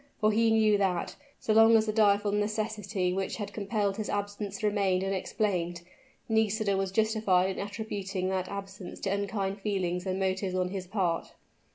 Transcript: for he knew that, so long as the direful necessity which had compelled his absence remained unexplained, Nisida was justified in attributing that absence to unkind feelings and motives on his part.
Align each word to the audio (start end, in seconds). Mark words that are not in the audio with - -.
for 0.19 0.31
he 0.31 0.49
knew 0.49 0.79
that, 0.79 1.15
so 1.39 1.53
long 1.53 1.75
as 1.77 1.85
the 1.85 1.93
direful 1.93 2.31
necessity 2.31 3.13
which 3.13 3.35
had 3.35 3.53
compelled 3.53 3.97
his 3.97 4.09
absence 4.09 4.63
remained 4.63 5.03
unexplained, 5.03 5.83
Nisida 6.27 6.75
was 6.75 6.91
justified 6.91 7.51
in 7.55 7.59
attributing 7.59 8.27
that 8.29 8.49
absence 8.49 8.99
to 9.01 9.11
unkind 9.11 9.61
feelings 9.61 10.07
and 10.07 10.19
motives 10.19 10.55
on 10.55 10.69
his 10.69 10.87
part. 10.87 11.33